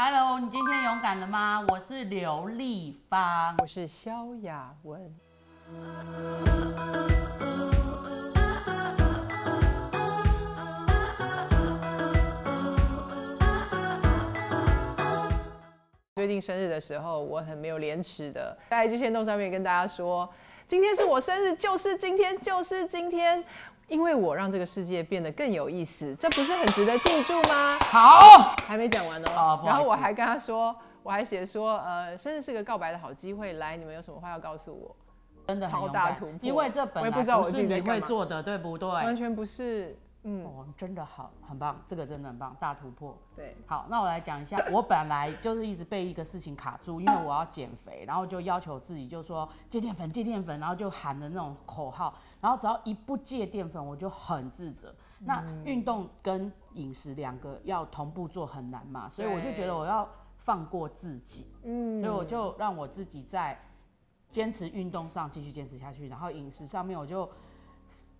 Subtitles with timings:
[0.00, 1.66] Hello，你今天勇敢了吗？
[1.70, 3.56] 我是刘丽芳。
[3.58, 5.12] 我是萧雅文。
[16.14, 20.32] 最近生日的时候，我很没有廉耻的在 IG 线动上面跟大家说，
[20.68, 23.42] 今天是我生日，就是今天，就是今天，
[23.86, 27.78] 因为我让这个世界变得更有意思，这不是很值得庆祝吗？
[27.80, 29.28] 好，还没讲完哦。
[29.34, 34.94] 哦不好意思然后我还跟他说，我还写说，呃，生日是个告白的好机会，来，你们有什么话要告诉我？
[35.46, 38.86] 真的超大突破因为这本来不是你会做的，对不对？
[38.90, 39.96] 完全不是，
[40.28, 43.16] 嗯，哦，真的好，很棒，这个真的很棒，大突破。
[43.34, 54.94] 对，好，那我来讲一下， 我本来就是一直被一个事情卡住，因为我要减肥，然后就要求自己就说戒淀粉，戒淀粉，然后就喊的那种口号，然后只要一不戒淀粉，我就很自责。
[55.20, 62.00] 那运动跟饮食两个要同步做很难嘛，所以我就觉得我要放过自己，嗯。
[62.00, 63.60] 所以我就让我自己在
[64.30, 67.28] 坚持运动上继续坚持下去，然后饮食上面我就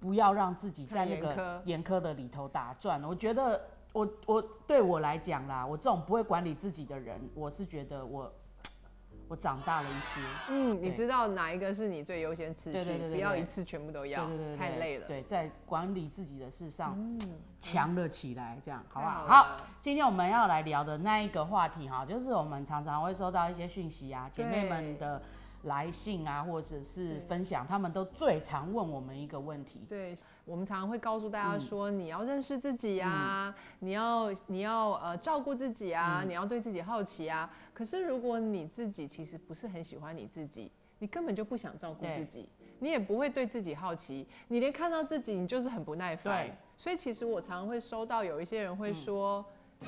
[0.01, 3.03] 不要让自己在那个苛严苛的里头打转。
[3.03, 3.61] 我觉得
[3.93, 8.33] 我我对我来讲啦，我这种不会管理自己的人，我是觉得我
[9.29, 10.21] 我长大了一些。
[10.49, 12.79] 嗯，你知道哪一个是你最优先次序？
[12.79, 15.07] 对对对不要一次全部都要，太累了。
[15.07, 17.19] 对，在管理自己的事上嗯，
[17.59, 19.27] 强了起来，这样好不好？
[19.27, 25.21] 好好，今天我们要来聊的那一个话题哈，就是我们常常会收到一些讯息啊，姐妹们的
[25.69, 31.61] 来信啊，或者是分享，他们都最常问我们一个问题，对，我们常常会告诉大家嗯。
[31.61, 36.29] 说，你要认识自己啊，你要你要呃照顾自己啊，嗯。
[36.29, 37.49] 你要对自己好奇啊。
[37.73, 42.49] 可是如果你自己其实不是很喜欢你自己，你根本就不想照顾自己，
[42.81, 46.49] 你也不会对自己好奇，你连看到自己你就是很不耐烦。
[46.77, 49.45] 所以其实我常常会收到有一些人会说，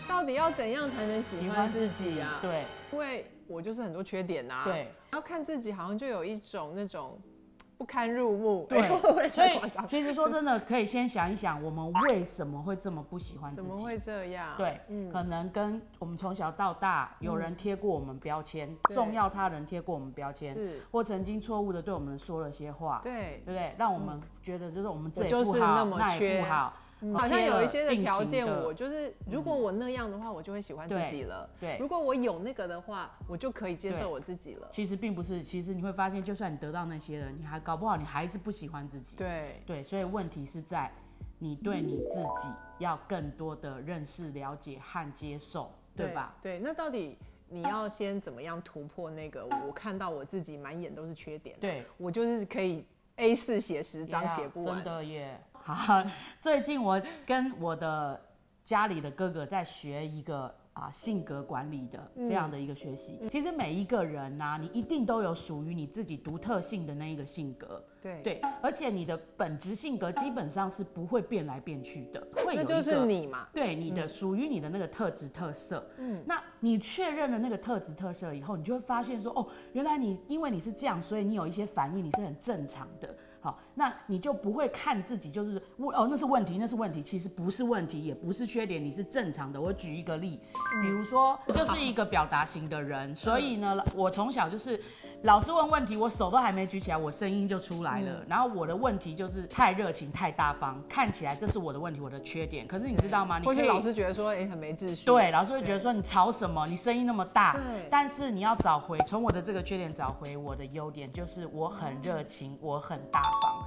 [0.08, 2.38] 到底要怎样才能喜欢自己啊？
[2.42, 4.64] 对因为我就是很多缺点呐、啊。。
[4.64, 7.18] 对然后看自己好像就有一种那种
[7.76, 8.66] 不堪入目。
[8.68, 13.66] 对所以其实说真的，可以先想一想，我们为什么会这么不喜欢自己？
[13.68, 14.54] 怎么会这样？
[14.56, 23.74] 对，嗯可能跟我们从小到大有人贴过我们标签，对重要他人贴过我们标签，是，或曾经错误的对我们说了些话，对对，不对？
[23.78, 26.74] 让我们觉得就是我们这我也就是那不好，那也么缺不好，
[27.14, 31.48] 好像有一些的条件，的我就是如果我那样的话，我就会喜欢自己了。
[31.58, 34.68] 对如果我有那个的话，我就可以接受我自己了。
[34.70, 39.16] 其实并不是，其实你会发现，就算你得到那些了，你还搞不好你还是不喜欢自己。
[39.16, 40.90] 对，对，所以问题是在
[41.38, 46.34] 你对你自己要更多的认识、了解和接受，对吧？？
[46.42, 47.16] 对，那到底
[47.48, 49.46] 你要先怎么样突破那个？
[49.66, 52.84] 我看到我自己满眼都是缺点，对，我就是可以
[53.16, 54.84] A 四写十张写不完真。
[54.84, 55.40] 的耶。
[55.72, 56.04] 好，
[56.38, 58.20] 最近我跟我的
[58.64, 63.18] 家里的哥哥在学一个啊性格管理的这样的一个学习。
[63.28, 73.48] 其实每一个人呐、你一定都有属于你自己独特性的那一个性格，对，对，而且你的本质性格基本上是不会变来变去的，会有那就是你嘛。
[73.52, 83.14] 对你的属于你的那个特质特色，嗯嗯，那你确认了那个特质特色以后，你就会发现说，哦，原来你因为你是这样，所以你有一些反应，你是很正常的。
[83.42, 89.58] 好，那你就不会看自己就是问哦，那是问题，那是问题，其实不是问题，也不是缺点，你是正常的。
[89.58, 90.38] 我举一个例，
[90.82, 94.78] 比如说，就是一个表达型的人，所以呢，我从小就是
[95.22, 98.24] 老师问问题，我手都还没举起来，我声音就出来了。
[98.26, 102.66] 然后我的问题就是太热情、太大方，看起来这是我的问题，我的缺点。
[102.66, 103.38] 可是你知道吗？
[103.38, 105.04] 你或是老师觉得说，哎、很没秩序。
[105.04, 106.66] 对，老师会觉得说你吵什么？
[106.66, 107.86] 你声音那么大对。
[107.90, 113.62] 但是你要找回，从我的这个缺点找回我的优点，就是我很热情，我很大方。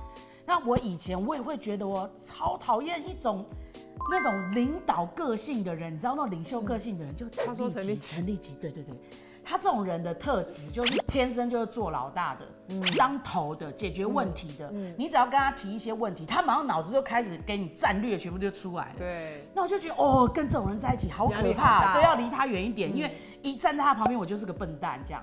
[0.48, 3.46] 那我以前我也会觉得我超讨厌一种
[4.10, 8.96] 那种领导个性的人，你知道那种领袖个性的人，就陈他说立基，陈立基陈立基，对对对。
[9.44, 14.72] 他这种人的特质就是天生就是做老大的，嗯当头的，解决问题的。
[14.98, 18.96] 你只要跟他提一些问题，他马上脑子就开始给你战略，全部就出来了。
[18.98, 25.22] 对，那我就觉得哦，跟这种人在一起好可怕，都，要哦离他远一点，因为一站在他旁边，我就是个笨蛋，这样。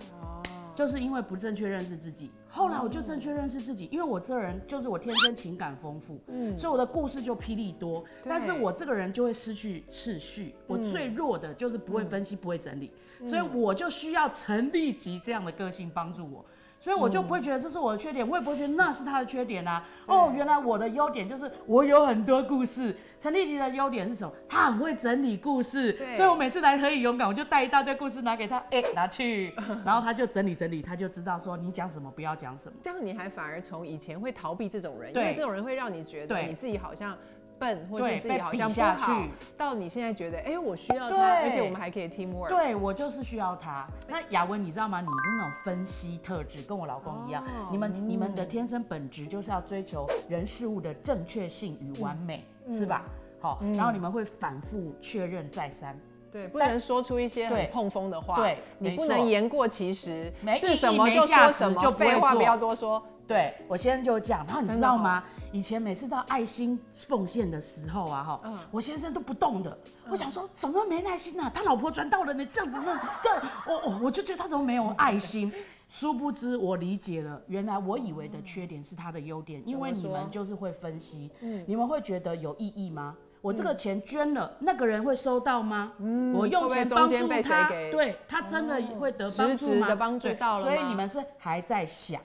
[0.80, 12.90] 哦，就是因为不正确认识自己，后来我就正确认识自己，因为我这人就是我天生情感丰富，嗯所以我的故事就霹雳多，但是我这个人就会失去秩序，我最弱的就是不会分析、不会整理，
[13.24, 16.44] 所以我就需要陈立吉这样的个性帮助我。
[16.80, 19.84] 所以我就不会觉得这是我的缺点，我也不会觉得那是他的缺点啊。
[20.06, 22.96] 哦，原来我的优点就是我有很多故事。
[23.18, 24.32] 陈立吉的优点是什么？
[24.48, 29.52] 他很会整理故事，对所以我每次来何以勇敢，我就带一大堆故事拿给他，哎、拿去，
[29.84, 32.74] 然后他就整理整理，他就知道说你讲什么不要讲什么。
[32.80, 37.14] 这样你还反而从以前会逃避这种人，因为这种人会让你觉得你自己好像
[37.60, 42.48] 笨，或是对被自己好像下好去，到你现在觉得，哎、我需要他，对而且我们还可以 team work。
[42.48, 43.86] 对我就是需要他。
[44.08, 45.00] 那雅文，你知道吗？
[45.00, 47.44] 你是那种分析特质，跟我老公一样。
[47.44, 53.04] 哦你们你们的天生本质就是要追求人事物的正确性与完美，嗯是吧？
[53.40, 55.98] 好，然后你们会反复确认再三。
[56.32, 58.36] 对，不能说出一些很对碰风的话。
[58.36, 63.02] 对你不能言过其实，没是什么就说什么，就废话不要多说。
[63.30, 65.22] 对我先生就这样，然后你知道吗？
[65.52, 69.78] 以前每次到爱心奉献的时候啊，哈、嗯我先生都不动的。
[70.10, 71.48] 我想说，怎么没耐心啊？
[71.54, 75.52] 他老婆转到了，你这样子那这样，我我我就觉得他怎么没有爱心？
[75.88, 83.16] 殊不知我理解了，原来我以为的缺点是他的优点，因为你们就是会分析，嗯你们会觉得有意义吗？
[83.40, 85.92] 我这个钱捐了，那个人会收到吗？
[85.98, 89.86] 嗯我用钱帮助他，给对他真的会得帮助吗？
[89.86, 92.20] 质的帮助到了吗所以你们是还在想。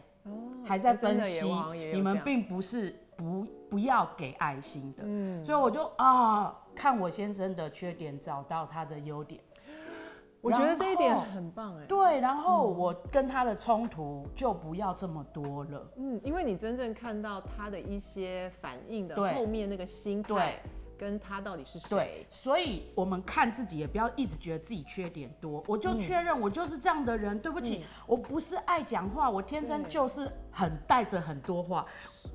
[0.66, 1.48] 还在分析
[1.94, 5.44] 你们并不是不不要给爱心的，嗯。
[5.46, 9.40] 所以我就啊看我先生的缺点，找到他的优点，
[10.42, 11.86] 我觉得这一点很棒哎。
[11.86, 20.60] 对，然后我跟他的冲突就不要这么多了，嗯，因为你真正看到他的一些反应的对后面那个心态对，
[20.98, 21.90] 跟他到底是谁。
[21.90, 31.86] 对，，所以我们看自己也不要一直觉得自己缺点多，我就确认我就是这样的人，对不起，我不是爱讲话，我天生就是很带着很多话，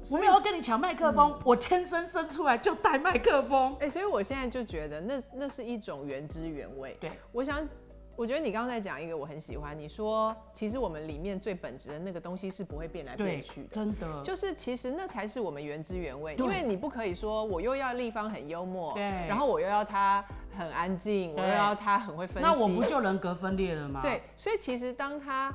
[0.09, 6.97] 我没有跟你抢麦克风，我天生生出来就带麦克风，哎、所以我现在就觉得那那是一种原汁原味。
[7.01, 7.67] 对，我想，
[8.20, 13.69] 我觉得你刚刚在讲一个我很喜欢，你说其实我们里面最本质的那个东西是不会变来变去，的。
[13.70, 20.22] 真的，就是其实那才是我们原汁原味，对因为你不可以说我又要立方很幽默，对然后我又要他
[20.55, 24.00] 很安静，我又要他很会分析，那我不就人格分裂了吗？
[24.02, 25.50] 对，所以其实当他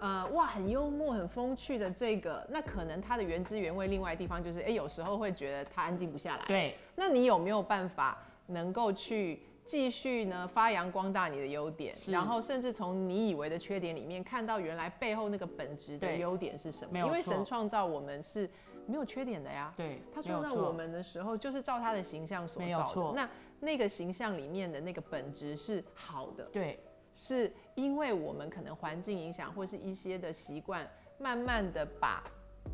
[0.00, 6.44] 呃哇很幽默、很风趣的这个，那可能他的原汁原味，另外的地方就是，哎、有时候会觉得他安静不下来。
[6.46, 8.16] 对那你有没有办法
[8.46, 16.96] 能够去继续呢发扬光大你的优点，然后甚至从你以为的缺点里面看到原来背后那个本质的优点是什么？
[16.98, 18.48] 因为神创造我们是
[18.86, 19.74] 没有缺点的呀。
[19.76, 22.64] 对，他创造我们的时候，就是照他的形象所造的。
[22.64, 23.12] 没有错。
[23.14, 23.28] 那
[23.58, 26.78] 那个形象里面的那个本质是好的，对。
[27.18, 30.86] 是因为我们可能环境影响或是一些的习惯，
[31.18, 32.22] 慢慢的把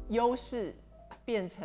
[0.08, 0.74] 优势
[1.24, 1.64] 变成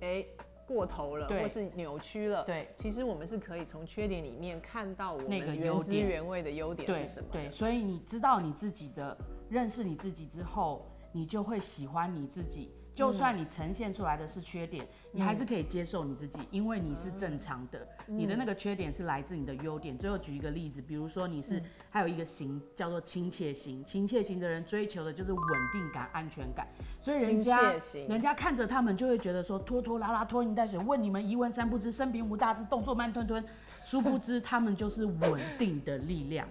[0.00, 0.26] 哎、
[0.70, 2.44] 过头了，或是扭曲了。
[2.44, 7.40] 对其实我们是可以从缺点里面看到我那个们原汁原味的优点是什么的。
[7.40, 9.18] 对，所以你知道你自己的，
[9.48, 12.72] 认识你自己之后，你就会喜欢你自己。
[12.94, 17.86] 就算你呈现出来的是缺点，你还是可以接受你自己，因为你是正常的。
[18.06, 19.96] 你的那个缺点是来自你的优点。
[19.96, 25.40] 最后举一个例子，比如说你是还有一个型叫做亲切型，亲切型的人追求的就是稳
[25.72, 26.66] 定感、安全感，
[27.00, 27.72] 所以人家
[28.08, 33.42] 人家看着他们就会觉得说拖拖拉拉、拖泥带水，问你们一问三不知，生平无大志，动作慢吞吞，
[33.84, 36.46] 殊不知 他们就是稳定的力量。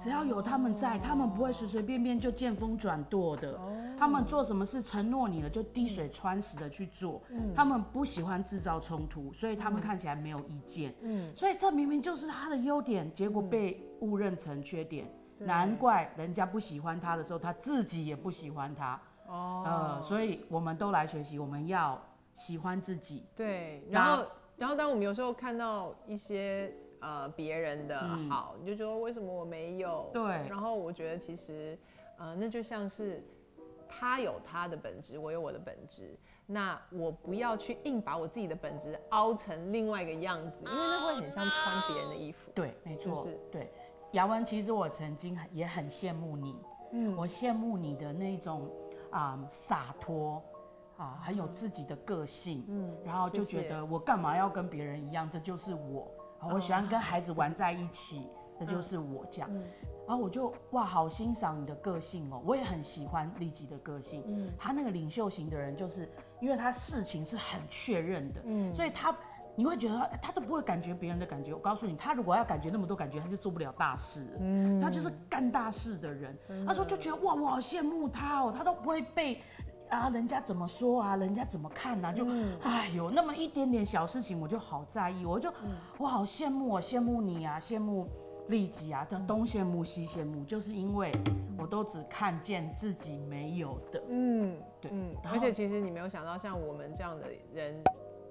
[0.00, 3.58] 只要有他们在，他们不会随随便便就见风转舵的。
[3.98, 7.20] 他们做什么事承诺你了，就滴水穿石的去做。
[7.30, 10.94] 嗯他们不喜欢制造冲突，所以他们看起来没有意见。
[11.00, 15.10] 嗯所以这明明就是他的优点，结果被误认成缺点。
[15.40, 19.00] 难怪人家不喜欢他的时候，他自己也不喜欢他。
[19.26, 22.00] 哦呃，所以我们都来学习，我们要
[22.34, 23.24] 喜欢自己。
[23.36, 30.10] 对，然后然后当我们有时候看到一些呃别人的嗯好，你就说为什么我没有？
[30.12, 31.78] 对然后我觉得其实
[32.16, 33.22] 呃那就像是
[33.88, 36.16] 他有他的本质，我有我的本质。
[36.50, 42.50] 那我不要去硬把我自己的本质凹成另外一个样子，因为那会很像穿别人的衣服。
[42.54, 43.70] 对，没错，是对。
[44.12, 46.56] 雅文，其实我曾经也很羡慕你，
[46.92, 48.70] 嗯，我羡慕你的那种
[49.10, 50.42] 啊、洒脱
[50.96, 58.26] 啊，很有自己的个性，嗯，然后就觉得我干嘛要跟别人一样，这就是我，啊，我喜欢跟孩子玩在一起，
[58.58, 59.50] 这就是我这样。
[60.06, 64.22] 然后我就哇，好欣赏你的个性哦，我也很喜欢利吉的个性。
[64.26, 66.08] 嗯，他那个领袖型的人，就是
[66.40, 69.14] 因为他事情是很确认的，嗯，所以他
[69.54, 71.52] 你会觉得他他都不会感觉别人的感觉。
[71.52, 74.26] 我告诉你，他如果要感觉那么多感觉，他就做不了大事。
[74.40, 76.36] 嗯，他就是干大事的人。
[76.64, 79.40] 那时候就觉得哇，我好羡慕他哦，他都不会被。
[79.90, 81.16] 啊，人家怎么说啊？
[81.16, 82.12] 人家怎么看啊？
[82.12, 82.26] 就，
[82.62, 85.50] 哎呦，那么一点点小事情我就好在意，我就，
[85.96, 88.06] 我好羡慕我羡慕你啊，羡慕
[88.48, 91.12] 利己啊，这东羡慕西羡慕，就是因为
[91.58, 94.02] 我都只看见自己没有的。
[94.08, 97.82] 嗯，对嗯，而且其实你没有想到，像我们这样的人，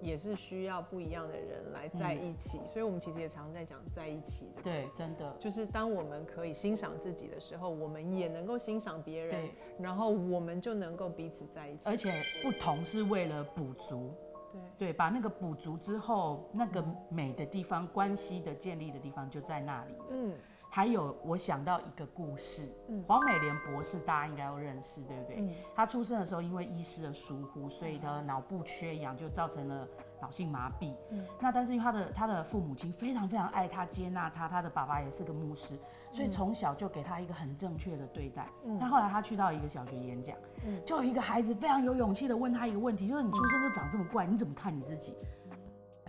[0.01, 4.62] 也是需要不一样的人来在一起，所以我们其实也常常在讲在一起的。
[4.63, 11.81] 对，真的，就是当我们可以欣赏自己的时候，我们也能够欣赏别人，然后我们就能够彼此在一起。
[11.86, 12.09] 而且
[12.43, 14.12] 不同是为了补足，
[14.51, 19.96] 对，对，把那个补足之后，那个美的地方、关系的建立的地方就在那里。
[20.10, 20.34] 嗯，
[20.70, 25.38] 还有，我想到一个故事，嗯黄美莲博士大家应该都认识，对不对？
[25.39, 29.88] 嗯她出生的时候因为医师的疏忽，所以她脑部缺氧，就造成了
[30.21, 30.93] 脑性麻痹。
[31.12, 35.79] 嗯那但是因为她的他的父母亲非常非常爱他，接纳他，他的爸爸也是个牧师，
[36.12, 38.47] 所以从小就给他一个很正确的对待。
[38.65, 45.15] 嗯那后来他去到一个小学演讲，嗯就有一个孩子非常有勇气的问他一个问题，就是你出生就长这么怪，你怎么看你自己？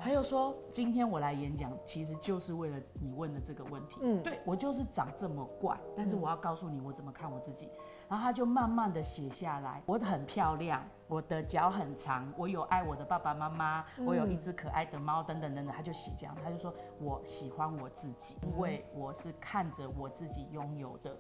[0.01, 3.97] 他又说：“今天我来演讲，其实就是为了你问的这个问题。
[4.01, 7.69] 嗯对我就是长这么怪，但是我要告诉你我怎么看我自己。
[8.09, 15.75] 然后他就慢慢的写下来，我很漂亮，我的脚很长，我有爱我的爸爸妈妈，我有一只可爱的猫，等等等等。
[15.75, 21.15] 他就写这样，他就说我喜欢我自己，因为我是看着我自己拥有的，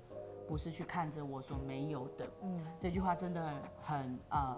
[0.49, 2.26] 不是去看着我所没有的。
[2.42, 3.52] 嗯这句话真的
[3.83, 4.57] 很呃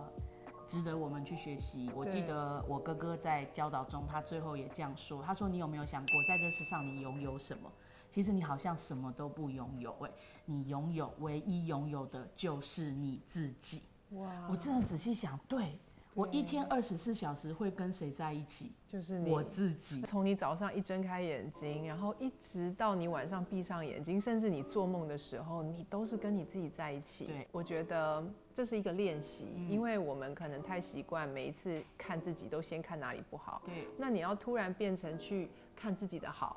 [0.68, 1.90] 值得我们去学习。
[1.96, 7.68] 我记得我哥哥在教导中，他最后也这样说：“他说你有没有想过，在这世上你拥有什么？
[8.10, 10.10] 其实你好像什么都不拥有，哎，
[10.44, 15.78] 你拥有唯一拥有的就是你自己。”哇，我真的仔细想，对
[16.12, 18.72] 我一天二十四小时会跟谁在一起？
[18.88, 20.02] 就是你我自己。
[20.02, 27.26] 从你早上一睁开眼睛，然后一直到你晚上闭上眼睛，甚至你做梦的时候，你都是跟你自己在一起。
[27.26, 36.56] 对，我觉得这是一个练习，嗯因为我们可能太习惯每一次看自己都先看哪里不好，对，那你要突然变成去看自己的好。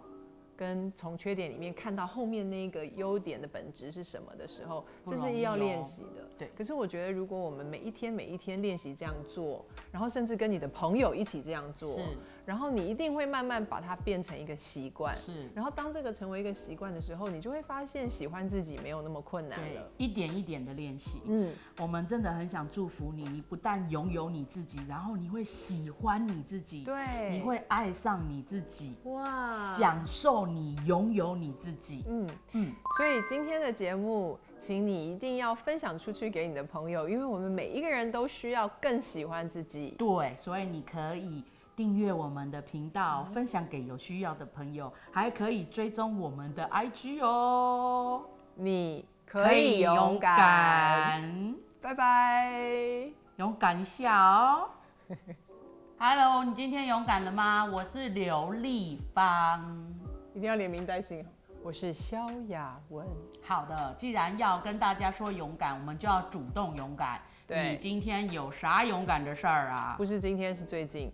[0.56, 6.28] 跟从缺点里面看到后面那个优点的本质是什么的时候，这是要哦练习的。
[6.38, 6.50] 对。
[6.56, 12.04] 可是我觉得，如果我们每一天每一天练习这样做，然后甚至跟你的朋友一起这样做，是
[12.46, 15.16] 然后你一定会慢慢把它变成一个习惯。
[15.16, 21.22] 是，然后当这个成为一个习惯的时候，你就会发现喜欢自己没有那么困难对了。，一点一点的练习。
[21.26, 32.04] 嗯，我们真的很想祝福你，你不但拥有你自己，然后你会喜欢你自己，对，你会爱上你自己，哇享受你拥有你自己。
[32.08, 39.96] 嗯嗯，所以今天的节目，请你一定要分享出去给你的朋友，因为我们每一个人都需要更喜欢自己。
[39.98, 41.44] 对，所以你可以
[41.76, 48.24] 订阅我们的频道，分享给有需要的朋友，还可以追踪我们的 IG 哦。
[48.56, 53.10] 你可以勇敢，敢拜拜。
[53.38, 54.70] 勇敢一下哦。
[55.98, 57.66] Hello，你今天勇敢了吗？
[57.66, 59.92] 我是刘丽芳。
[60.36, 61.26] 一定要连名带姓。
[61.64, 63.08] 我是萧雅文，
[63.42, 67.20] 好的，既然要跟大家说勇敢，我们就要主动勇敢。
[67.48, 69.96] 对你今天有啥勇敢的事儿啊？
[69.98, 71.12] 不是今天，是最近。